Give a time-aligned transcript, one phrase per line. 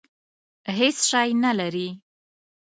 [0.77, 1.87] هېڅ شی نه لري.